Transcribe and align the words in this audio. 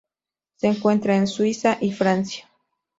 Se 0.55 0.65
encuentra 0.65 1.15
en 1.15 1.27
Suiza 1.27 1.77
y 1.79 1.91
Francia. 1.91 2.49